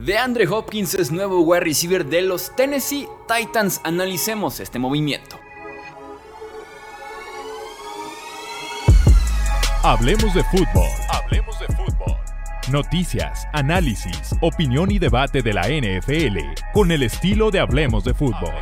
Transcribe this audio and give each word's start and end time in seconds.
De 0.00 0.16
Andre 0.16 0.48
Hopkins 0.48 0.94
es 0.94 1.12
nuevo 1.12 1.42
wide 1.42 1.60
receiver 1.60 2.06
de 2.06 2.22
los 2.22 2.56
Tennessee 2.56 3.06
Titans. 3.28 3.82
Analicemos 3.84 4.58
este 4.58 4.78
movimiento. 4.78 5.38
Hablemos 9.82 10.32
de 10.32 10.42
fútbol. 10.44 10.88
Hablemos 11.10 11.60
de 11.60 11.66
fútbol. 11.66 12.16
Noticias, 12.72 13.46
análisis, 13.52 14.34
opinión 14.40 14.90
y 14.90 14.98
debate 14.98 15.42
de 15.42 15.52
la 15.52 15.68
NFL 15.68 16.38
con 16.72 16.92
el 16.92 17.02
estilo 17.02 17.50
de 17.50 17.60
Hablemos 17.60 18.02
de 18.04 18.14
fútbol. 18.14 18.54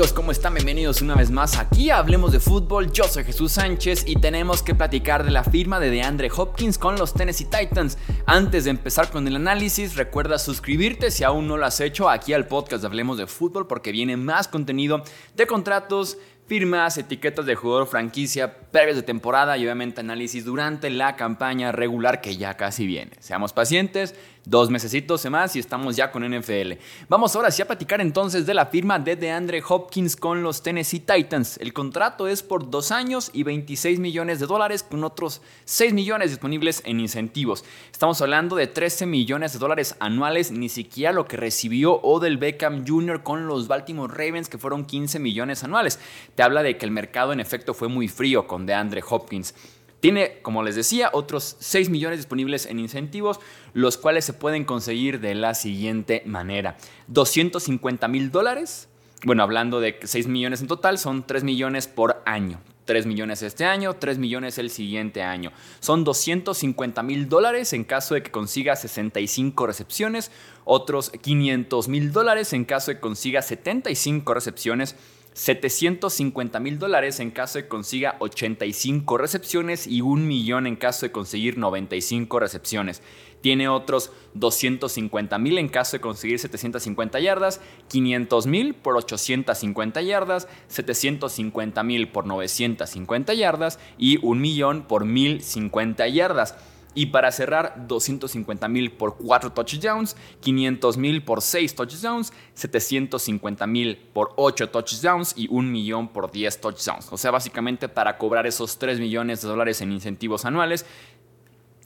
¿Cómo 0.00 0.32
están? 0.32 0.54
Bienvenidos 0.54 1.02
una 1.02 1.14
vez 1.14 1.30
más 1.30 1.58
aquí 1.58 1.90
Hablemos 1.90 2.32
de 2.32 2.40
Fútbol. 2.40 2.90
Yo 2.90 3.04
soy 3.04 3.22
Jesús 3.22 3.52
Sánchez 3.52 4.04
y 4.06 4.16
tenemos 4.16 4.62
que 4.62 4.74
platicar 4.74 5.24
de 5.24 5.30
la 5.30 5.44
firma 5.44 5.78
de 5.78 5.90
DeAndre 5.90 6.30
Hopkins 6.34 6.78
con 6.78 6.96
los 6.96 7.12
Tennessee 7.12 7.44
Titans. 7.44 7.98
Antes 8.24 8.64
de 8.64 8.70
empezar 8.70 9.10
con 9.10 9.28
el 9.28 9.36
análisis, 9.36 9.96
recuerda 9.96 10.38
suscribirte 10.38 11.10
si 11.10 11.22
aún 11.22 11.46
no 11.46 11.58
lo 11.58 11.66
has 11.66 11.80
hecho 11.80 12.08
aquí 12.08 12.32
al 12.32 12.46
podcast 12.46 12.80
de 12.80 12.86
Hablemos 12.86 13.18
de 13.18 13.26
Fútbol 13.26 13.66
porque 13.66 13.92
viene 13.92 14.16
más 14.16 14.48
contenido 14.48 15.02
de 15.36 15.46
contratos, 15.46 16.16
firmas, 16.46 16.96
etiquetas 16.96 17.44
de 17.44 17.54
jugador 17.54 17.86
franquicia, 17.86 18.56
previas 18.72 18.96
de 18.96 19.02
temporada 19.02 19.58
y 19.58 19.64
obviamente 19.64 20.00
análisis 20.00 20.46
durante 20.46 20.88
la 20.88 21.14
campaña 21.14 21.72
regular 21.72 22.22
que 22.22 22.38
ya 22.38 22.56
casi 22.56 22.86
viene. 22.86 23.12
Seamos 23.20 23.52
pacientes, 23.52 24.14
dos 24.44 24.70
mesecitos 24.70 25.24
más 25.30 25.54
y 25.56 25.60
estamos 25.60 25.96
ya 25.96 26.10
con 26.10 26.22
NFL. 26.22 26.72
Vamos 27.08 27.34
ahora 27.36 27.50
sí 27.50 27.62
a 27.62 27.66
platicar 27.66 28.00
entonces 28.00 28.46
de 28.46 28.54
la 28.54 28.66
firma 28.66 28.98
de 28.98 29.16
DeAndre 29.16 29.62
Hopkins 29.66 30.16
con 30.16 30.42
los 30.42 30.62
Tennessee 30.62 31.00
Titans. 31.00 31.56
El 31.58 31.72
contrato 31.72 32.26
es 32.26 32.42
por 32.42 32.70
dos 32.70 32.90
años 32.92 33.30
y 33.32 33.42
26 33.42 34.00
millones 34.00 34.40
de 34.40 34.46
dólares 34.46 34.82
con 34.82 35.04
otros 35.04 35.42
6 35.64 35.92
millones 35.94 36.30
disponibles 36.30 36.82
en 36.84 37.00
incentivos. 37.00 37.64
Estamos 37.92 38.20
hablando 38.20 38.56
de 38.56 38.66
13 38.66 39.06
millones 39.06 39.52
de 39.52 39.58
dólares 39.58 39.94
anuales, 40.00 40.50
ni 40.50 40.68
siquiera 40.68 41.12
lo 41.12 41.26
que 41.26 41.36
recibió 41.36 42.00
Odell 42.02 42.38
Beckham 42.38 42.84
Jr. 42.86 43.22
con 43.22 43.46
los 43.46 43.68
Baltimore 43.68 44.12
Ravens 44.12 44.48
que 44.48 44.58
fueron 44.58 44.84
15 44.84 45.18
millones 45.18 45.62
anuales 45.64 45.98
habla 46.42 46.62
de 46.62 46.76
que 46.76 46.86
el 46.86 46.92
mercado 46.92 47.32
en 47.32 47.40
efecto 47.40 47.74
fue 47.74 47.88
muy 47.88 48.08
frío 48.08 48.46
con 48.46 48.66
DeAndre 48.66 49.02
Hopkins. 49.08 49.54
Tiene, 50.00 50.38
como 50.42 50.62
les 50.62 50.76
decía, 50.76 51.10
otros 51.12 51.56
6 51.60 51.90
millones 51.90 52.18
disponibles 52.18 52.66
en 52.66 52.78
incentivos, 52.78 53.38
los 53.74 53.98
cuales 53.98 54.24
se 54.24 54.32
pueden 54.32 54.64
conseguir 54.64 55.20
de 55.20 55.34
la 55.34 55.54
siguiente 55.54 56.22
manera. 56.24 56.78
250 57.08 58.08
mil 58.08 58.30
dólares, 58.30 58.88
bueno, 59.24 59.42
hablando 59.42 59.80
de 59.80 59.98
6 60.02 60.26
millones 60.28 60.62
en 60.62 60.66
total, 60.66 60.98
son 60.98 61.26
3 61.26 61.44
millones 61.44 61.86
por 61.86 62.22
año. 62.24 62.60
3 62.86 63.06
millones 63.06 63.42
este 63.42 63.66
año, 63.66 63.94
3 63.94 64.18
millones 64.18 64.58
el 64.58 64.70
siguiente 64.70 65.22
año. 65.22 65.52
Son 65.78 66.02
250 66.02 67.02
mil 67.04 67.28
dólares 67.28 67.72
en 67.72 67.84
caso 67.84 68.14
de 68.14 68.22
que 68.22 68.32
consiga 68.32 68.74
65 68.74 69.66
recepciones, 69.66 70.32
otros 70.64 71.10
500 71.10 71.86
mil 71.88 72.10
dólares 72.10 72.52
en 72.52 72.64
caso 72.64 72.90
de 72.90 72.96
que 72.96 73.00
consiga 73.00 73.42
75 73.42 74.34
recepciones 74.34 74.96
750 75.40 76.60
mil 76.60 76.78
dólares 76.78 77.18
en 77.18 77.30
caso 77.30 77.56
de 77.56 77.66
consiga 77.66 78.16
85 78.18 79.16
recepciones 79.16 79.86
y 79.86 80.02
un 80.02 80.28
millón 80.28 80.66
en 80.66 80.76
caso 80.76 81.06
de 81.06 81.12
conseguir 81.12 81.56
95 81.56 82.38
recepciones. 82.38 83.00
Tiene 83.40 83.66
otros 83.70 84.12
250 84.34 85.38
mil 85.38 85.56
en 85.56 85.70
caso 85.70 85.96
de 85.96 86.02
conseguir 86.02 86.38
750 86.38 87.20
yardas, 87.20 87.62
500 87.88 88.46
mil 88.48 88.74
por 88.74 88.98
850 88.98 90.02
yardas, 90.02 90.46
750 90.68 91.82
mil 91.84 92.08
por 92.08 92.26
950 92.26 93.32
yardas 93.32 93.78
y 93.96 94.18
un 94.22 94.42
millón 94.42 94.82
por 94.82 95.06
1050 95.06 96.06
yardas. 96.08 96.54
Y 96.94 97.06
para 97.06 97.30
cerrar, 97.30 97.86
250 97.86 98.66
mil 98.68 98.90
por 98.92 99.16
4 99.16 99.52
touchdowns, 99.52 100.16
500 100.40 100.96
mil 100.96 101.22
por 101.22 101.40
6 101.40 101.74
touchdowns, 101.74 102.32
750 102.54 103.66
mil 103.68 103.96
por 104.12 104.32
8 104.36 104.70
touchdowns 104.70 105.34
y 105.36 105.46
1 105.50 105.70
millón 105.70 106.08
por 106.08 106.32
10 106.32 106.60
touchdowns. 106.60 107.12
O 107.12 107.16
sea, 107.16 107.30
básicamente 107.30 107.88
para 107.88 108.18
cobrar 108.18 108.46
esos 108.46 108.78
3 108.78 108.98
millones 108.98 109.42
de 109.42 109.48
dólares 109.48 109.80
en 109.82 109.92
incentivos 109.92 110.44
anuales, 110.44 110.84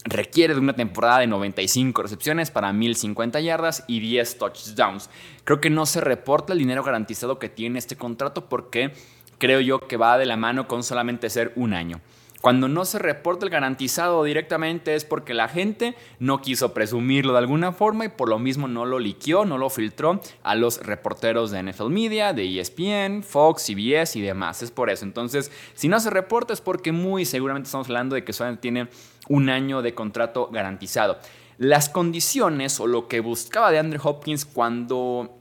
requiere 0.04 0.54
de 0.54 0.60
una 0.60 0.74
temporada 0.74 1.20
de 1.20 1.26
95 1.26 2.02
recepciones 2.02 2.50
para 2.50 2.72
1050 2.72 3.40
yardas 3.40 3.84
y 3.86 4.00
10 4.00 4.38
touchdowns. 4.38 5.10
Creo 5.44 5.60
que 5.60 5.70
no 5.70 5.86
se 5.86 6.00
reporta 6.00 6.52
el 6.52 6.58
dinero 6.58 6.82
garantizado 6.82 7.38
que 7.38 7.48
tiene 7.48 7.78
este 7.78 7.96
contrato 7.96 8.48
porque 8.48 8.92
creo 9.38 9.60
yo 9.60 9.80
que 9.86 9.96
va 9.96 10.18
de 10.18 10.26
la 10.26 10.36
mano 10.36 10.68
con 10.68 10.82
solamente 10.82 11.28
ser 11.30 11.52
un 11.56 11.74
año. 11.74 12.00
Cuando 12.44 12.68
no 12.68 12.84
se 12.84 12.98
reporta 12.98 13.46
el 13.46 13.50
garantizado 13.50 14.22
directamente 14.22 14.94
es 14.94 15.06
porque 15.06 15.32
la 15.32 15.48
gente 15.48 15.94
no 16.18 16.42
quiso 16.42 16.74
presumirlo 16.74 17.32
de 17.32 17.38
alguna 17.38 17.72
forma 17.72 18.04
y 18.04 18.10
por 18.10 18.28
lo 18.28 18.38
mismo 18.38 18.68
no 18.68 18.84
lo 18.84 18.98
liqueó, 18.98 19.46
no 19.46 19.56
lo 19.56 19.70
filtró 19.70 20.20
a 20.42 20.54
los 20.54 20.82
reporteros 20.84 21.50
de 21.50 21.62
NFL 21.62 21.88
Media, 21.88 22.34
de 22.34 22.60
ESPN, 22.60 23.22
Fox, 23.22 23.62
CBS 23.62 24.18
y 24.18 24.20
demás. 24.20 24.62
Es 24.62 24.70
por 24.70 24.90
eso. 24.90 25.06
Entonces, 25.06 25.50
si 25.72 25.88
no 25.88 25.98
se 26.00 26.10
reporta 26.10 26.52
es 26.52 26.60
porque 26.60 26.92
muy 26.92 27.24
seguramente 27.24 27.68
estamos 27.68 27.86
hablando 27.86 28.14
de 28.14 28.24
que 28.24 28.34
solamente 28.34 28.60
tiene 28.60 28.88
un 29.26 29.48
año 29.48 29.80
de 29.80 29.94
contrato 29.94 30.50
garantizado. 30.52 31.18
Las 31.56 31.88
condiciones 31.88 32.78
o 32.78 32.86
lo 32.86 33.08
que 33.08 33.20
buscaba 33.20 33.70
de 33.70 33.78
Andrew 33.78 34.02
Hopkins 34.04 34.44
cuando 34.44 35.34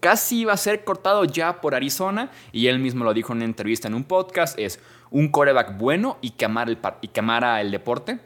casi 0.00 0.40
iba 0.40 0.52
a 0.52 0.56
ser 0.56 0.84
cortado 0.84 1.24
ya 1.24 1.60
por 1.60 1.74
Arizona, 1.74 2.30
y 2.52 2.68
él 2.68 2.78
mismo 2.78 3.04
lo 3.04 3.14
dijo 3.14 3.32
en 3.32 3.38
una 3.38 3.44
entrevista 3.46 3.88
en 3.88 3.94
un 3.94 4.04
podcast, 4.04 4.58
es 4.58 4.80
un 5.14 5.28
coreback 5.28 5.78
bueno 5.78 6.18
y 6.22 6.30
que, 6.30 6.44
amara 6.44 6.72
el, 6.72 6.78
y 7.04 7.66
el 7.66 7.70
deporte, 7.70 8.18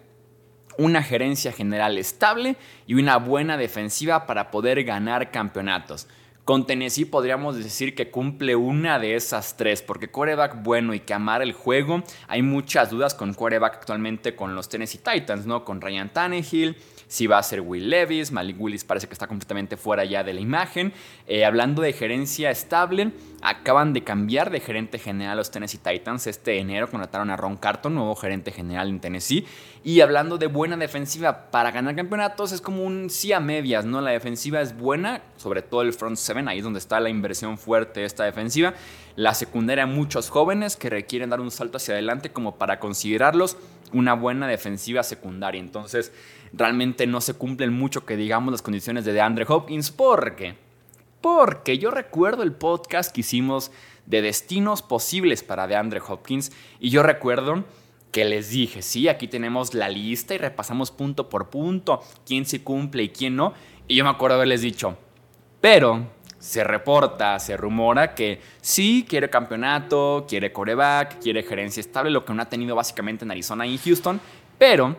una 0.78 1.03
gerencia 1.03 1.53
general 1.53 1.99
estable 1.99 2.56
y 2.87 2.94
una 2.94 3.19
buena 3.19 3.59
defensiva 3.59 4.26
para 4.26 4.50
poder 4.50 4.84
ganar 4.84 5.31
campeonatos. 5.31 6.09
Con 6.47 6.66
Tennessee 6.66 7.04
podríamos 7.04 7.62
decir 7.62 7.94
que 7.94 8.10
cumple 8.10 8.56
una 8.56 8.99
de 8.99 9.16
esas 9.16 9.59
tres, 9.59 9.82
porque 9.82 10.10
coreback 10.10 10.62
bueno 10.62 10.94
y 10.94 11.00
que 11.00 11.12
amar 11.12 11.43
el 11.43 11.53
juego, 11.53 12.03
hay 12.26 12.41
muchas 12.41 12.88
dudas 12.88 13.12
con 13.12 13.34
coreback 13.34 13.75
actualmente 13.75 14.34
con 14.34 14.55
los 14.55 14.70
Tennessee 14.70 15.03
Titans, 15.05 15.44
¿no? 15.44 15.66
Con 15.66 15.82
Ryan 15.82 16.10
Tannehill, 16.10 16.75
si 17.09 17.27
va 17.27 17.39
a 17.39 17.43
ser 17.43 17.63
Will 17.63 17.89
Levis, 17.91 18.31
Malik 18.31 18.61
Willis 18.61 18.85
parece 18.85 19.09
que 19.09 19.15
está 19.15 19.27
completamente 19.27 19.77
fuera 19.77 20.05
ya 20.05 20.23
de 20.23 20.35
la 20.35 20.41
imagen. 20.41 20.93
Eh, 21.27 21.45
hablando 21.45 21.83
de 21.83 21.93
gerencia 21.93 22.51
estable, 22.51 23.13
acaban 23.41 23.93
de 23.93 24.05
cambiar 24.05 24.51
de 24.51 24.61
gerente 24.61 24.99
general 24.99 25.39
los 25.39 25.51
Tennessee 25.51 25.79
Titans. 25.79 26.27
Este 26.27 26.59
enero 26.59 26.89
contrataron 26.89 27.31
a 27.31 27.37
Ron 27.37 27.57
Carton, 27.57 27.95
nuevo 27.95 28.15
gerente 28.15 28.53
general 28.53 28.89
en 28.89 29.01
Tennessee. 29.01 29.47
Y 29.83 30.01
hablando 30.01 30.37
de 30.37 30.49
buena 30.49 30.77
defensiva 30.77 31.51
para 31.51 31.71
ganar 31.71 31.97
campeonatos, 31.97 32.53
es 32.53 32.61
como 32.61 32.85
un 32.85 33.09
sí 33.09 33.33
a 33.33 33.41
medias, 33.41 33.87
¿no? 33.87 34.01
La 34.01 34.11
defensiva 34.11 34.61
es 34.61 34.77
buena, 34.77 35.23
sobre 35.37 35.63
todo 35.63 35.83
el 35.83 35.95
front 35.95 36.17
seven, 36.17 36.47
ahí 36.47 36.59
es 36.59 36.65
donde 36.65 36.79
está 36.79 37.01
la 37.01 37.09
inversión 37.09 37.57
fuerte 37.57 38.01
de 38.01 38.07
esta 38.07 38.25
defensiva. 38.25 38.75
La 39.19 39.34
secundaria, 39.34 39.84
muchos 39.84 40.31
jóvenes 40.31 40.77
que 40.77 40.89
requieren 40.89 41.31
dar 41.31 41.41
un 41.41 41.51
salto 41.51 41.79
hacia 41.79 41.95
adelante 41.95 42.31
como 42.31 42.56
para 42.56 42.79
considerarlos 42.79 43.56
una 43.93 44.15
buena 44.15 44.47
defensiva 44.47 45.03
secundaria. 45.03 45.61
Entonces, 45.61 46.12
realmente 46.53 47.05
no 47.09 47.21
se 47.21 47.34
cumplen 47.34 47.73
mucho 47.73 48.06
que 48.06 48.17
digamos 48.17 48.53
las 48.53 48.62
condiciones 48.62 49.05
de 49.05 49.12
DeAndre 49.12 49.45
Hopkins. 49.49 49.91
¿Por 49.91 50.37
qué? 50.37 50.55
Porque 51.21 51.79
yo 51.79 51.91
recuerdo 51.91 52.45
el 52.45 52.53
podcast 52.53 53.12
que 53.12 53.23
hicimos 53.23 53.73
de 54.06 54.23
destinos 54.23 54.83
posibles 54.83 55.43
para 55.43 55.67
DeAndre 55.67 56.00
Hopkins 56.06 56.53
y 56.79 56.91
yo 56.91 57.03
recuerdo 57.03 57.65
que 58.12 58.25
les 58.25 58.50
dije, 58.50 58.83
sí, 58.83 59.09
aquí 59.09 59.27
tenemos 59.27 59.75
la 59.75 59.89
lista 59.89 60.37
y 60.37 60.39
repasamos 60.39 60.93
punto 60.93 61.29
por 61.29 61.50
punto 61.50 62.05
quién 62.25 62.47
se 62.47 62.62
cumple 62.62 63.03
y 63.03 63.09
quién 63.09 63.35
no. 63.35 63.53
Y 63.88 63.97
yo 63.97 64.05
me 64.05 64.11
acuerdo 64.11 64.37
haberles 64.37 64.61
dicho, 64.62 64.97
pero 65.61 66.06
se 66.38 66.64
reporta, 66.64 67.38
se 67.38 67.56
rumora 67.56 68.14
que 68.14 68.40
sí 68.61 69.05
quiere 69.08 69.29
campeonato, 69.29 70.26
quiere 70.29 70.52
coreback, 70.52 71.20
quiere 71.20 71.43
gerencia 71.43 71.81
estable, 71.81 72.11
lo 72.11 72.25
que 72.25 72.32
no 72.32 72.43
ha 72.43 72.49
tenido 72.49 72.76
básicamente 72.76 73.25
en 73.25 73.31
Arizona 73.31 73.67
y 73.67 73.73
en 73.73 73.79
Houston, 73.79 74.20
pero 74.58 74.96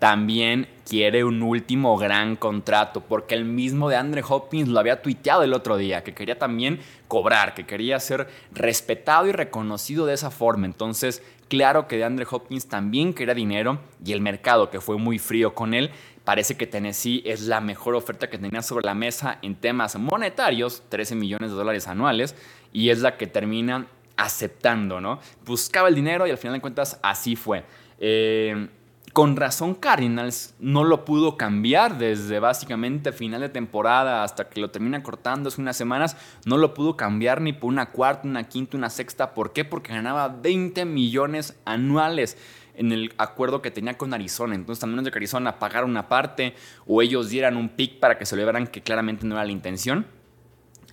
también 0.00 0.66
quiere 0.88 1.24
un 1.24 1.42
último 1.42 1.96
gran 1.98 2.34
contrato, 2.34 3.02
porque 3.02 3.34
el 3.34 3.44
mismo 3.44 3.90
de 3.90 3.96
Andre 3.96 4.24
Hopkins 4.26 4.68
lo 4.68 4.80
había 4.80 5.02
tuiteado 5.02 5.42
el 5.42 5.52
otro 5.52 5.76
día, 5.76 6.02
que 6.02 6.14
quería 6.14 6.38
también 6.38 6.80
cobrar, 7.06 7.52
que 7.52 7.66
quería 7.66 8.00
ser 8.00 8.26
respetado 8.50 9.26
y 9.26 9.32
reconocido 9.32 10.06
de 10.06 10.14
esa 10.14 10.30
forma. 10.30 10.64
Entonces, 10.64 11.22
claro 11.48 11.86
que 11.86 11.98
de 11.98 12.04
Andre 12.04 12.26
Hopkins 12.30 12.66
también 12.66 13.12
quería 13.12 13.34
dinero 13.34 13.78
y 14.02 14.12
el 14.12 14.22
mercado, 14.22 14.70
que 14.70 14.80
fue 14.80 14.96
muy 14.96 15.18
frío 15.18 15.54
con 15.54 15.74
él, 15.74 15.90
parece 16.24 16.56
que 16.56 16.66
Tennessee 16.66 17.22
es 17.24 17.42
la 17.42 17.60
mejor 17.60 17.94
oferta 17.94 18.28
que 18.28 18.38
tenía 18.38 18.62
sobre 18.62 18.86
la 18.86 18.94
mesa 18.94 19.38
en 19.42 19.54
temas 19.54 19.96
monetarios, 19.96 20.82
13 20.88 21.14
millones 21.14 21.50
de 21.50 21.56
dólares 21.56 21.88
anuales, 21.88 22.34
y 22.72 22.90
es 22.90 23.00
la 23.00 23.16
que 23.16 23.26
termina 23.26 23.86
aceptando, 24.16 25.00
¿no? 25.00 25.18
Buscaba 25.44 25.88
el 25.88 25.94
dinero 25.94 26.26
y 26.26 26.30
al 26.30 26.38
final 26.38 26.54
de 26.54 26.60
cuentas 26.60 26.98
así 27.02 27.36
fue. 27.36 27.64
Eh, 27.98 28.68
con 29.12 29.34
razón 29.34 29.74
Cardinals 29.74 30.54
no 30.60 30.84
lo 30.84 31.04
pudo 31.04 31.36
cambiar 31.36 31.98
desde 31.98 32.38
básicamente 32.38 33.10
final 33.10 33.40
de 33.40 33.48
temporada 33.48 34.22
hasta 34.22 34.48
que 34.48 34.60
lo 34.60 34.70
termina 34.70 35.02
cortando 35.02 35.48
hace 35.48 35.60
unas 35.60 35.76
semanas. 35.76 36.16
No 36.44 36.58
lo 36.58 36.74
pudo 36.74 36.96
cambiar 36.96 37.40
ni 37.40 37.52
por 37.52 37.68
una 37.68 37.90
cuarta, 37.90 38.28
una 38.28 38.44
quinta, 38.44 38.76
una 38.76 38.88
sexta. 38.88 39.34
¿Por 39.34 39.52
qué? 39.52 39.64
Porque 39.64 39.92
ganaba 39.92 40.28
20 40.28 40.84
millones 40.84 41.58
anuales 41.64 42.36
en 42.80 42.92
el 42.92 43.12
acuerdo 43.18 43.60
que 43.60 43.70
tenía 43.70 43.98
con 43.98 44.14
Arizona. 44.14 44.54
Entonces, 44.54 44.88
menos 44.88 45.04
de 45.04 45.10
que 45.10 45.18
Arizona 45.18 45.58
pagara 45.58 45.84
una 45.84 46.08
parte 46.08 46.54
o 46.86 47.02
ellos 47.02 47.28
dieran 47.28 47.58
un 47.58 47.68
pick 47.68 48.00
para 48.00 48.16
que 48.16 48.24
se 48.24 48.34
lo 48.34 48.40
llevaran, 48.40 48.66
que 48.66 48.80
claramente 48.80 49.26
no 49.26 49.34
era 49.34 49.44
la 49.44 49.52
intención. 49.52 50.06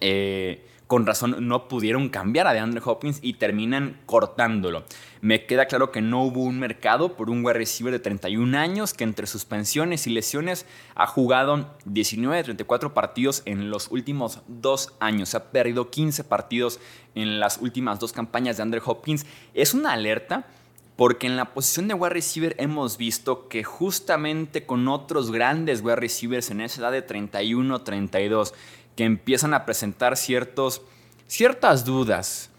Eh, 0.02 0.66
con 0.86 1.06
razón 1.06 1.48
no 1.48 1.68
pudieron 1.68 2.10
cambiar 2.10 2.48
a 2.48 2.54
DeAndre 2.54 2.82
Hopkins 2.84 3.20
y 3.22 3.34
terminan 3.34 4.02
cortándolo. 4.06 4.84
Me 5.22 5.46
queda 5.46 5.66
claro 5.66 5.92
que 5.92 6.02
no 6.02 6.24
hubo 6.24 6.44
un 6.44 6.60
mercado 6.60 7.16
por 7.16 7.30
un 7.30 7.44
wide 7.44 7.58
receiver 7.58 7.92
de 7.92 8.00
31 8.00 8.58
años 8.58 8.94
que 8.94 9.06
entre 9.06 9.28
suspensiones 9.28 10.08
y 10.08 10.12
lesiones 10.12 10.66
ha 10.96 11.08
jugado 11.08 11.74
19 11.86 12.38
de 12.38 12.44
34 12.44 12.94
partidos 12.94 13.44
en 13.46 13.70
los 13.70 13.92
últimos 13.92 14.42
dos 14.48 14.94
años. 15.00 15.30
Se 15.30 15.38
ha 15.38 15.52
perdido 15.52 15.90
15 15.90 16.26
partidos 16.26 16.80
en 17.16 17.40
las 17.40 17.60
últimas 17.60 18.00
dos 18.00 18.12
campañas 18.12 18.56
de 18.58 18.62
DeAndre 18.62 18.82
Hopkins. 18.86 19.26
Es 19.54 19.74
una 19.74 19.94
alerta 19.94 20.48
porque 20.98 21.28
en 21.28 21.38
la 21.38 21.54
posición 21.54 21.88
de 21.88 21.94
wide 21.94 22.10
receiver 22.10 22.56
hemos 22.58 22.98
visto 22.98 23.48
que 23.48 23.64
justamente 23.64 24.66
con 24.66 24.88
otros 24.88 25.32
grandes 25.32 25.82
wide 25.82 25.96
receivers 25.96 26.50
en 26.50 26.60
esa 26.60 26.82
edad 26.82 26.92
de 26.92 27.04
31, 27.04 27.82
32, 27.84 28.56
que 28.96 29.04
empiezan 29.06 29.54
a 29.54 29.64
presentar 29.64 30.18
ciertos, 30.18 30.82
ciertas 31.28 31.86
dudas. 31.86 32.50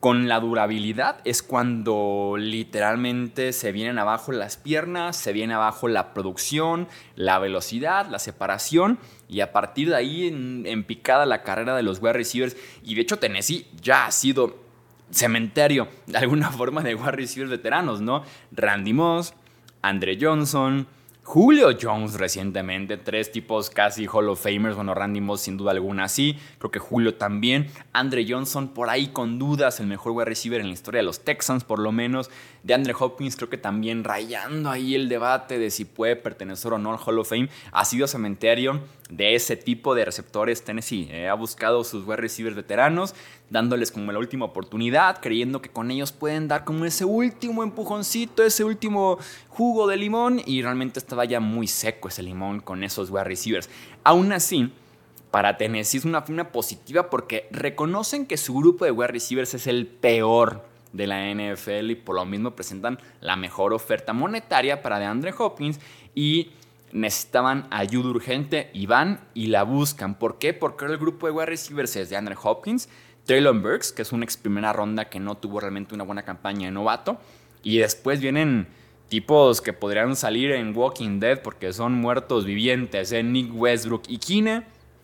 Con 0.00 0.28
la 0.28 0.38
durabilidad 0.38 1.20
es 1.24 1.42
cuando 1.42 2.36
literalmente 2.38 3.52
se 3.52 3.72
vienen 3.72 3.98
abajo 3.98 4.30
las 4.30 4.56
piernas, 4.56 5.16
se 5.16 5.32
viene 5.32 5.54
abajo 5.54 5.88
la 5.88 6.14
producción, 6.14 6.86
la 7.16 7.40
velocidad, 7.40 8.06
la 8.08 8.20
separación 8.20 9.00
y 9.28 9.40
a 9.40 9.50
partir 9.50 9.88
de 9.88 9.96
ahí 9.96 10.28
en, 10.28 10.84
picada 10.84 11.26
la 11.26 11.42
carrera 11.42 11.74
de 11.74 11.82
los 11.82 12.00
wide 12.00 12.12
receivers. 12.12 12.56
Y 12.84 12.94
de 12.94 13.00
hecho 13.00 13.18
Tennessee 13.18 13.66
ya 13.82 14.06
ha 14.06 14.12
sido 14.12 14.67
cementerio 15.10 15.88
de 16.06 16.18
alguna 16.18 16.50
forma 16.52 16.82
de 16.82 16.94
wide 16.94 17.12
receivers 17.12 17.50
veteranos, 17.50 18.00
¿no? 18.00 18.22
Randy 18.52 18.92
Moss, 18.92 19.34
Andre 19.82 20.18
Johnson, 20.20 20.86
Julio 21.28 21.76
Jones 21.78 22.14
recientemente, 22.14 22.96
tres 22.96 23.30
tipos 23.30 23.68
casi 23.68 24.06
Hall 24.06 24.30
of 24.30 24.42
Famers, 24.42 24.76
bueno, 24.76 24.94
Randy 24.94 25.20
Moss 25.20 25.42
sin 25.42 25.58
duda 25.58 25.72
alguna 25.72 26.08
sí, 26.08 26.38
creo 26.56 26.70
que 26.70 26.78
Julio 26.78 27.16
también, 27.16 27.66
Andre 27.92 28.24
Johnson 28.26 28.68
por 28.68 28.88
ahí 28.88 29.08
con 29.08 29.38
dudas, 29.38 29.78
el 29.78 29.88
mejor 29.88 30.12
wide 30.12 30.24
receiver 30.24 30.58
en 30.58 30.68
la 30.68 30.72
historia 30.72 31.00
de 31.00 31.04
los 31.04 31.20
Texans 31.24 31.64
por 31.64 31.80
lo 31.80 31.92
menos, 31.92 32.30
de 32.62 32.72
Andre 32.72 32.94
Hopkins 32.98 33.36
creo 33.36 33.50
que 33.50 33.58
también 33.58 34.04
rayando 34.04 34.70
ahí 34.70 34.94
el 34.94 35.10
debate 35.10 35.58
de 35.58 35.70
si 35.70 35.84
puede 35.84 36.16
pertenecer 36.16 36.72
o 36.72 36.78
no 36.78 36.94
al 36.94 36.98
Hall 36.98 37.18
of 37.18 37.28
Fame, 37.28 37.50
ha 37.72 37.84
sido 37.84 38.06
cementerio 38.06 38.80
de 39.10 39.34
ese 39.34 39.56
tipo 39.56 39.94
de 39.94 40.06
receptores 40.06 40.64
Tennessee, 40.64 41.08
eh, 41.10 41.28
ha 41.28 41.34
buscado 41.34 41.84
sus 41.84 42.06
wide 42.06 42.16
receivers 42.16 42.56
veteranos, 42.56 43.14
dándoles 43.50 43.90
como 43.90 44.12
la 44.12 44.18
última 44.18 44.44
oportunidad, 44.44 45.20
creyendo 45.20 45.62
que 45.62 45.70
con 45.70 45.90
ellos 45.90 46.12
pueden 46.12 46.48
dar 46.48 46.64
como 46.64 46.84
ese 46.84 47.04
último 47.04 47.62
empujoncito, 47.62 48.42
ese 48.42 48.64
último 48.64 49.18
jugo 49.48 49.86
de 49.86 49.96
limón 49.96 50.40
y 50.44 50.62
realmente 50.62 50.98
estaba 50.98 51.24
ya 51.24 51.40
muy 51.40 51.66
seco 51.66 52.08
ese 52.08 52.22
limón 52.22 52.60
con 52.60 52.84
esos 52.84 53.10
wide 53.10 53.24
receivers. 53.24 53.70
Aún 54.04 54.32
así, 54.32 54.72
para 55.30 55.56
Tennessee 55.56 55.98
es 55.98 56.04
una 56.04 56.22
firma 56.22 56.52
positiva 56.52 57.10
porque 57.10 57.48
reconocen 57.50 58.26
que 58.26 58.36
su 58.36 58.54
grupo 58.54 58.84
de 58.84 58.90
wide 58.90 59.08
receivers 59.08 59.54
es 59.54 59.66
el 59.66 59.86
peor 59.86 60.64
de 60.92 61.06
la 61.06 61.32
NFL 61.32 61.90
y 61.90 61.94
por 61.96 62.16
lo 62.16 62.24
mismo 62.24 62.52
presentan 62.52 62.98
la 63.20 63.36
mejor 63.36 63.72
oferta 63.72 64.12
monetaria 64.12 64.82
para 64.82 64.98
DeAndre 64.98 65.34
Hopkins 65.36 65.80
y 66.14 66.52
necesitaban 66.92 67.66
ayuda 67.70 68.08
urgente 68.08 68.70
y 68.72 68.86
van 68.86 69.20
y 69.34 69.48
la 69.48 69.62
buscan. 69.64 70.18
¿Por 70.18 70.38
qué? 70.38 70.54
Porque 70.54 70.86
el 70.86 70.96
grupo 70.96 71.26
de 71.26 71.32
wide 71.32 71.46
receivers 71.46 71.96
es 71.96 72.08
DeAndre 72.08 72.36
Hopkins, 72.42 72.88
Traylon 73.28 73.60
Burks, 73.60 73.92
que 73.92 74.00
es 74.00 74.12
una 74.12 74.24
ex 74.24 74.38
primera 74.38 74.72
ronda 74.72 75.10
que 75.10 75.20
no 75.20 75.36
tuvo 75.36 75.60
realmente 75.60 75.94
una 75.94 76.02
buena 76.02 76.22
campaña 76.22 76.64
de 76.64 76.70
novato. 76.72 77.20
Y 77.62 77.76
después 77.76 78.20
vienen 78.20 78.68
tipos 79.10 79.60
que 79.60 79.74
podrían 79.74 80.16
salir 80.16 80.50
en 80.52 80.74
Walking 80.74 81.20
Dead 81.20 81.42
porque 81.42 81.74
son 81.74 81.92
muertos 81.92 82.46
vivientes. 82.46 83.12
¿eh? 83.12 83.22
Nick 83.22 83.54
Westbrook 83.54 84.04
y 84.08 84.16
Kine, 84.16 84.62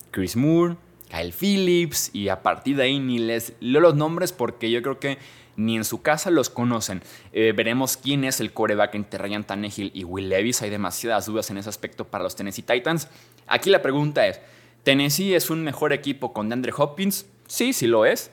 Chris 0.09 0.35
Moore, 0.35 0.75
Kyle 1.07 1.31
Phillips. 1.31 2.09
Y 2.13 2.29
a 2.29 2.41
partir 2.41 2.77
de 2.77 2.83
ahí 2.85 2.99
ni 2.99 3.19
les 3.19 3.53
leo 3.59 3.79
los 3.79 3.93
nombres 3.93 4.33
porque 4.33 4.71
yo 4.71 4.81
creo 4.81 4.99
que 4.99 5.19
ni 5.55 5.75
en 5.75 5.85
su 5.85 6.01
casa 6.01 6.31
los 6.31 6.49
conocen. 6.49 7.03
Eh, 7.31 7.53
veremos 7.55 7.95
quién 7.95 8.23
es 8.23 8.39
el 8.39 8.53
coreback 8.53 8.95
entre 8.95 9.19
Ryan 9.19 9.43
Tannehill 9.43 9.91
y 9.93 10.03
Will 10.03 10.29
Levis. 10.29 10.63
Hay 10.63 10.71
demasiadas 10.71 11.27
dudas 11.27 11.51
en 11.51 11.59
ese 11.59 11.69
aspecto 11.69 12.07
para 12.07 12.23
los 12.23 12.35
Tennessee 12.35 12.63
Titans. 12.63 13.07
Aquí 13.45 13.69
la 13.69 13.83
pregunta 13.83 14.25
es, 14.25 14.41
¿Tennessee 14.81 15.35
es 15.35 15.51
un 15.51 15.63
mejor 15.63 15.93
equipo 15.93 16.33
con 16.33 16.49
DeAndre 16.49 16.73
Hopkins? 16.75 17.27
Sí, 17.47 17.73
sí 17.73 17.87
lo 17.87 18.05
es. 18.05 18.31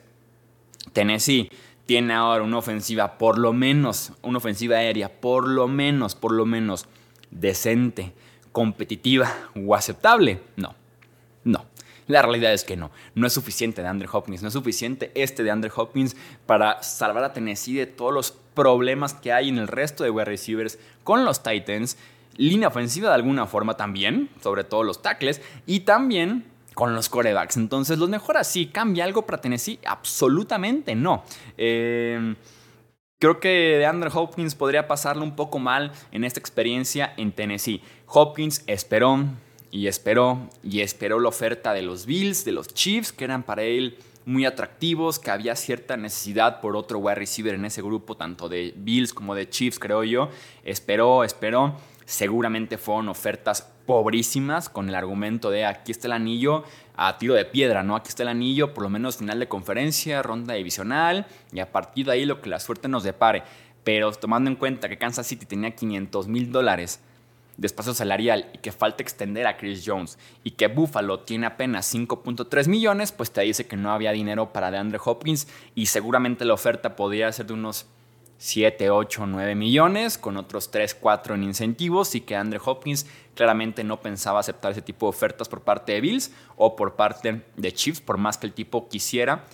Tennessee 0.93 1.51
tiene 1.87 2.15
ahora 2.15 2.43
una 2.43 2.59
ofensiva, 2.59 3.19
por 3.19 3.39
lo 3.39 3.53
menos, 3.53 4.13
una 4.23 4.39
ofensiva 4.39 4.77
aérea, 4.77 5.21
por 5.21 5.47
lo 5.49 5.69
menos, 5.69 6.15
por 6.15 6.33
lo 6.33 6.47
menos, 6.47 6.87
decente, 7.31 8.13
competitiva 8.53 9.33
o 9.55 9.75
aceptable. 9.75 10.41
No, 10.57 10.75
no. 11.45 11.67
La 12.09 12.21
realidad 12.21 12.53
es 12.53 12.65
que 12.65 12.77
no. 12.77 12.91
No 13.15 13.27
es 13.27 13.33
suficiente 13.33 13.81
de 13.81 13.89
Andre 13.89 14.09
Hopkins. 14.13 14.43
No 14.43 14.49
es 14.49 14.55
suficiente 14.55 15.13
este 15.15 15.43
de 15.45 15.51
Andre 15.51 15.71
Hopkins 15.75 16.17
para 16.47 16.83
salvar 16.83 17.25
a 17.25 17.33
Tennessee 17.33 17.75
de 17.75 17.87
todos 17.87 18.13
los 18.13 18.33
problemas 18.55 19.15
que 19.15 19.33
hay 19.33 19.49
en 19.49 19.59
el 19.59 19.69
resto 19.69 20.05
de 20.05 20.11
wide 20.11 20.25
receivers 20.25 20.79
con 21.05 21.25
los 21.25 21.43
Titans. 21.43 21.97
Línea 22.37 22.69
ofensiva 22.69 23.09
de 23.09 23.15
alguna 23.15 23.47
forma 23.47 23.77
también, 23.77 24.31
sobre 24.43 24.65
todo 24.65 24.83
los 24.83 25.01
tackles. 25.01 25.41
Y 25.65 25.81
también 25.81 26.45
con 26.75 26.95
los 26.95 27.09
corebacks. 27.09 27.57
Entonces, 27.57 27.99
¿los 27.99 28.09
mejor 28.09 28.37
así? 28.37 28.67
¿Cambia 28.67 29.05
algo 29.05 29.23
para 29.23 29.41
Tennessee? 29.41 29.79
Absolutamente 29.87 30.95
no. 30.95 31.25
Eh, 31.57 32.35
creo 33.19 33.41
que 33.41 33.49
de 33.79 33.87
Andrew 33.87 34.11
Hopkins 34.15 34.55
podría 34.55 34.89
pasarle 34.89 35.23
un 35.23 35.37
poco 35.37 35.59
mal 35.59 35.93
en 36.11 36.25
esta 36.25 36.41
experiencia 36.41 37.13
en 37.17 37.33
Tennessee. 37.33 37.83
Hopkins 38.07 38.63
esperó 38.67 39.25
y 39.71 39.87
esperó 39.87 40.51
y 40.63 40.81
esperó 40.81 41.19
la 41.19 41.29
oferta 41.29 41.73
de 41.73 41.83
los 41.83 42.07
Bills, 42.07 42.45
de 42.45 42.53
los 42.53 42.69
Chiefs, 42.69 43.13
que 43.13 43.25
eran 43.25 43.43
para 43.43 43.63
él 43.63 43.99
muy 44.25 44.45
atractivos, 44.45 45.19
que 45.19 45.31
había 45.31 45.57
cierta 45.57 45.97
necesidad 45.97 46.61
por 46.61 46.77
otro 46.77 46.99
wide 46.99 47.17
receiver 47.17 47.55
en 47.55 47.65
ese 47.65 47.83
grupo, 47.83 48.17
tanto 48.17 48.49
de 48.49 48.73
Bills 48.77 49.13
como 49.13 49.35
de 49.35 49.49
Chiefs, 49.49 49.79
creo 49.79 50.05
yo. 50.05 50.29
Esperó, 50.65 51.25
esperó. 51.25 51.77
Seguramente 52.05 52.79
fueron 52.79 53.09
ofertas 53.09 53.72
pobrísimas 53.87 54.69
con 54.69 54.89
el 54.89 54.95
argumento 54.95 55.51
de 55.51 55.65
aquí 55.65 55.93
está 55.93 56.07
el 56.07 56.13
anillo 56.13 56.65
a 56.97 57.19
tiro 57.19 57.35
de 57.35 57.45
piedra, 57.45 57.83
¿no? 57.83 57.97
Aquí 57.97 58.09
está 58.09 58.23
el 58.23 58.29
anillo, 58.29 58.75
por 58.75 58.85
lo 58.85 58.91
menos 58.91 59.17
final 59.17 59.39
de 59.39 59.49
conferencia, 59.49 60.23
ronda 60.23 60.55
divisional 60.55 61.27
y 61.53 61.61
a 61.61 61.73
partir 61.73 62.07
de 62.07 62.13
ahí 62.13 62.25
lo 62.25 62.41
que 62.41 62.51
la 62.51 62.61
suerte 62.61 62.89
nos 62.89 63.03
depare. 63.03 63.43
Pero 63.85 64.13
tomando 64.13 64.51
en 64.51 64.57
cuenta 64.57 64.89
que 64.89 64.99
Kansas 64.99 65.27
City 65.27 65.47
tenía 65.47 65.75
500 65.75 66.29
mil 66.29 66.53
dólares 66.53 67.01
de 67.57 67.67
espacio 67.67 67.95
salarial 67.95 68.49
y 68.55 68.59
que 68.59 68.73
falta 68.73 69.03
extender 69.03 69.47
a 69.47 69.57
Chris 69.57 69.83
Jones 69.85 70.19
y 70.43 70.53
que 70.53 70.69
Buffalo 70.69 71.21
tiene 71.21 71.47
apenas 71.47 71.93
5.3 71.95 72.67
millones, 72.69 73.13
pues 73.13 73.31
te 73.31 73.43
dice 73.43 73.67
que 73.67 73.77
no 73.77 73.93
había 73.93 74.13
dinero 74.13 74.53
para 74.53 74.71
DeAndre 74.71 75.01
Hopkins 75.05 75.49
y 75.75 75.87
seguramente 75.87 76.45
la 76.45 76.55
oferta 76.55 76.97
podría 76.97 77.31
ser 77.33 77.47
de 77.47 77.55
unos 77.55 77.87
7, 78.43 78.91
8, 78.91 79.27
9 79.29 79.55
millones, 79.55 80.19
con 80.19 80.37
otros 80.37 80.73
3, 80.73 80.97
4 80.97 81.37
en 81.37 81.45
incentivos 81.45 82.17
y 82.17 82.23
que 82.23 82.35
Andre 82.35 82.59
Hopkins 82.65 83.07
claramente 83.37 83.85
no 83.85 84.01
pensaba 84.01 84.41
aceptar 84.41 84.73
ese 84.73 84.83
tipo 84.83 85.07
de 85.07 85.11
ofertas 85.11 85.49
por 85.49 85.61
parte 85.61 85.93
de 85.93 86.01
Bills 86.01 86.33
o 86.57 86.75
por 86.75 86.97
parte 86.97 87.43
de 87.57 87.73
Chiefs, 87.73 88.01
por 88.01 88.19
más 88.19 88.39
que 88.39 88.49
el 88.49 88.53
tipo 88.53 88.89
quisiera 88.89 89.45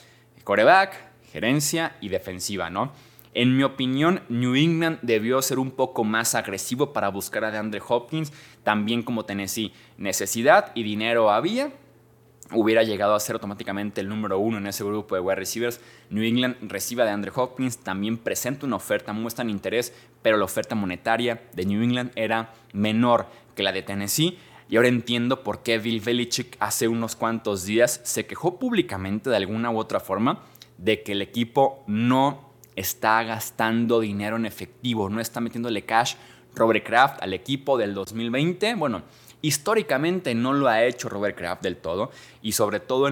coreback, 0.42 0.96
gerencia 1.30 1.96
y 2.00 2.08
defensiva, 2.08 2.70
¿no? 2.70 2.90
En 3.34 3.58
mi 3.58 3.62
opinión, 3.62 4.22
New 4.30 4.54
England 4.54 5.00
debió 5.02 5.42
ser 5.42 5.58
un 5.58 5.72
poco 5.72 6.02
más 6.02 6.34
agresivo 6.34 6.94
para 6.94 7.10
buscar 7.10 7.44
a 7.44 7.50
DeAndre 7.50 7.82
Hopkins, 7.86 8.32
también 8.62 9.02
como 9.02 9.26
Tennessee. 9.26 9.74
Necesidad 9.98 10.72
y 10.74 10.82
dinero 10.82 11.30
había, 11.30 11.72
hubiera 12.52 12.82
llegado 12.82 13.14
a 13.14 13.20
ser 13.20 13.34
automáticamente 13.34 14.00
el 14.00 14.08
número 14.08 14.38
uno 14.38 14.58
en 14.58 14.66
ese 14.66 14.84
grupo 14.84 15.14
de 15.14 15.20
wide 15.20 15.36
receivers. 15.36 15.80
New 16.10 16.24
England 16.24 16.56
recibe 16.62 17.04
de 17.04 17.10
Andre 17.10 17.32
Hopkins, 17.34 17.78
también 17.78 18.18
presenta 18.18 18.66
una 18.66 18.76
oferta, 18.76 19.12
muestran 19.12 19.50
interés, 19.50 19.92
pero 20.22 20.36
la 20.36 20.44
oferta 20.44 20.74
monetaria 20.74 21.42
de 21.52 21.66
New 21.66 21.82
England 21.82 22.12
era 22.14 22.54
menor 22.72 23.26
que 23.54 23.62
la 23.62 23.72
de 23.72 23.82
Tennessee. 23.82 24.38
Y 24.70 24.76
ahora 24.76 24.88
entiendo 24.88 25.42
por 25.42 25.62
qué 25.62 25.78
Bill 25.78 26.00
Belichick 26.00 26.56
hace 26.60 26.88
unos 26.88 27.16
cuantos 27.16 27.64
días 27.64 28.00
se 28.04 28.26
quejó 28.26 28.58
públicamente 28.58 29.30
de 29.30 29.36
alguna 29.36 29.70
u 29.70 29.78
otra 29.78 30.00
forma 30.00 30.44
de 30.76 31.02
que 31.02 31.12
el 31.12 31.22
equipo 31.22 31.82
no 31.86 32.52
está 32.76 33.22
gastando 33.24 34.00
dinero 34.00 34.36
en 34.36 34.46
efectivo, 34.46 35.08
no 35.08 35.20
está 35.20 35.40
metiéndole 35.40 35.84
cash 35.84 36.14
Robert 36.54 36.84
Kraft 36.84 37.22
al 37.22 37.32
equipo 37.34 37.78
del 37.78 37.94
2020. 37.94 38.74
Bueno, 38.74 39.02
Históricamente 39.40 40.34
no 40.34 40.52
lo 40.52 40.68
ha 40.68 40.84
hecho 40.84 41.08
Robert 41.08 41.36
Kraft 41.36 41.62
del 41.62 41.76
todo 41.76 42.10
y 42.42 42.52
sobre 42.52 42.80
todo 42.80 43.08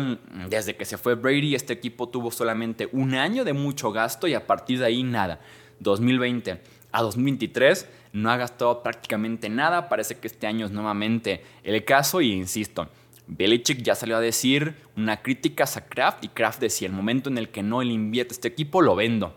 desde 0.48 0.74
que 0.74 0.84
se 0.84 0.98
fue 0.98 1.14
Brady 1.14 1.54
este 1.54 1.72
equipo 1.72 2.08
tuvo 2.08 2.32
solamente 2.32 2.88
un 2.92 3.14
año 3.14 3.44
de 3.44 3.52
mucho 3.52 3.92
gasto 3.92 4.26
y 4.26 4.34
a 4.34 4.46
partir 4.46 4.80
de 4.80 4.86
ahí 4.86 5.02
nada. 5.02 5.40
2020 5.80 6.60
a 6.92 7.02
2023 7.02 7.88
no 8.14 8.30
ha 8.30 8.36
gastado 8.36 8.82
prácticamente 8.82 9.48
nada. 9.48 9.88
Parece 9.88 10.16
que 10.18 10.26
este 10.26 10.46
año 10.46 10.66
es 10.66 10.72
nuevamente 10.72 11.44
el 11.62 11.84
caso 11.84 12.20
y 12.20 12.32
insisto, 12.32 12.88
Belichick 13.28 13.82
ya 13.82 13.94
salió 13.94 14.16
a 14.16 14.20
decir 14.20 14.74
una 14.96 15.22
crítica 15.22 15.64
a 15.64 15.80
Kraft 15.82 16.24
y 16.24 16.28
Kraft 16.28 16.60
decía, 16.60 16.88
el 16.88 16.94
momento 16.94 17.28
en 17.28 17.38
el 17.38 17.50
que 17.50 17.62
no 17.62 17.82
le 17.82 17.92
invierte 17.92 18.34
este 18.34 18.48
equipo 18.48 18.82
lo 18.82 18.96
vendo. 18.96 19.36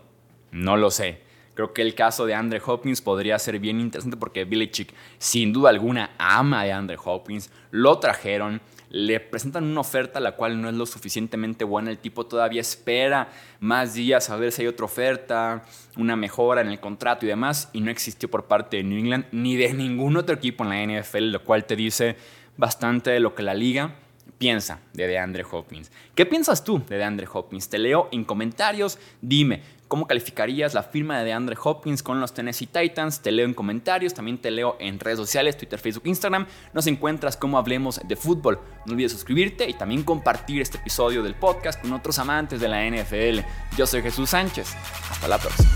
No 0.52 0.76
lo 0.76 0.90
sé. 0.90 1.22
Creo 1.54 1.72
que 1.72 1.82
el 1.82 1.94
caso 1.94 2.26
de 2.26 2.34
Andre 2.34 2.62
Hopkins 2.64 3.02
podría 3.02 3.38
ser 3.38 3.58
bien 3.58 3.80
interesante 3.80 4.16
porque 4.16 4.44
Belichick 4.44 4.94
sin 5.18 5.52
duda 5.52 5.70
alguna 5.70 6.10
ama 6.18 6.62
a 6.62 6.76
Andre 6.76 6.96
Hopkins, 7.02 7.50
lo 7.70 7.98
trajeron, 7.98 8.60
le 8.88 9.20
presentan 9.20 9.64
una 9.64 9.80
oferta 9.80 10.20
la 10.20 10.36
cual 10.36 10.60
no 10.60 10.68
es 10.68 10.74
lo 10.74 10.86
suficientemente 10.86 11.64
buena, 11.64 11.90
el 11.90 11.98
tipo 11.98 12.26
todavía 12.26 12.60
espera 12.60 13.28
más 13.58 13.94
días 13.94 14.30
a 14.30 14.36
ver 14.36 14.52
si 14.52 14.62
hay 14.62 14.68
otra 14.68 14.86
oferta, 14.86 15.64
una 15.96 16.16
mejora 16.16 16.60
en 16.60 16.68
el 16.68 16.80
contrato 16.80 17.26
y 17.26 17.28
demás, 17.28 17.68
y 17.72 17.80
no 17.80 17.90
existió 17.90 18.30
por 18.30 18.44
parte 18.46 18.78
de 18.78 18.84
New 18.84 18.98
England 18.98 19.26
ni 19.32 19.56
de 19.56 19.72
ningún 19.74 20.16
otro 20.16 20.34
equipo 20.34 20.64
en 20.64 20.70
la 20.70 21.00
NFL, 21.00 21.30
lo 21.30 21.44
cual 21.44 21.64
te 21.64 21.76
dice 21.76 22.16
bastante 22.56 23.10
de 23.10 23.20
lo 23.20 23.34
que 23.34 23.42
la 23.42 23.54
liga 23.54 23.96
piensa 24.38 24.80
de 24.94 25.06
DeAndre 25.06 25.44
Hopkins. 25.50 25.92
¿Qué 26.14 26.24
piensas 26.24 26.64
tú 26.64 26.82
de 26.88 26.96
DeAndre 26.96 27.28
Hopkins? 27.30 27.68
Te 27.68 27.78
leo 27.78 28.08
en 28.10 28.24
comentarios, 28.24 28.98
dime, 29.20 29.62
¿Cómo 29.90 30.06
calificarías 30.06 30.72
la 30.72 30.84
firma 30.84 31.18
de 31.18 31.24
DeAndre 31.24 31.56
Hopkins 31.60 32.04
con 32.04 32.20
los 32.20 32.32
Tennessee 32.32 32.68
Titans? 32.68 33.22
Te 33.22 33.32
leo 33.32 33.44
en 33.44 33.54
comentarios, 33.54 34.14
también 34.14 34.38
te 34.38 34.52
leo 34.52 34.76
en 34.78 35.00
redes 35.00 35.18
sociales, 35.18 35.56
Twitter, 35.56 35.80
Facebook, 35.80 36.06
Instagram. 36.06 36.46
Nos 36.72 36.86
encuentras 36.86 37.36
como 37.36 37.58
Hablemos 37.58 38.00
de 38.06 38.14
Fútbol. 38.14 38.60
No 38.86 38.92
olvides 38.92 39.10
suscribirte 39.10 39.68
y 39.68 39.74
también 39.74 40.04
compartir 40.04 40.62
este 40.62 40.78
episodio 40.78 41.24
del 41.24 41.34
podcast 41.34 41.82
con 41.82 41.92
otros 41.92 42.20
amantes 42.20 42.60
de 42.60 42.68
la 42.68 42.88
NFL. 42.88 43.40
Yo 43.76 43.84
soy 43.84 44.00
Jesús 44.00 44.30
Sánchez. 44.30 44.76
Hasta 45.10 45.26
la 45.26 45.38
próxima. 45.38 45.70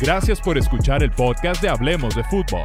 Gracias 0.00 0.40
por 0.40 0.58
escuchar 0.58 1.04
el 1.04 1.12
podcast 1.12 1.62
de 1.62 1.68
Hablemos 1.68 2.16
de 2.16 2.24
Fútbol. 2.24 2.64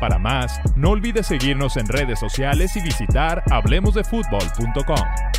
Para 0.00 0.18
más, 0.18 0.58
no 0.74 0.92
olvides 0.92 1.26
seguirnos 1.26 1.76
en 1.76 1.86
redes 1.86 2.18
sociales 2.18 2.74
y 2.76 2.80
visitar 2.80 3.42
hablemosdefutbol.com. 3.50 5.35